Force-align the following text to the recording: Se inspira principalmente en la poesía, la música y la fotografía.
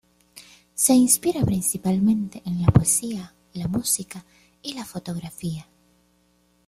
Se 0.73 0.93
inspira 0.95 1.45
principalmente 1.45 2.41
en 2.47 2.59
la 2.63 2.69
poesía, 2.69 3.35
la 3.53 3.67
música 3.67 4.25
y 4.63 4.73
la 4.73 4.83
fotografía. 4.83 5.67